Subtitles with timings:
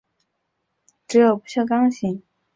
[1.07, 2.23] 只有不锈钢型。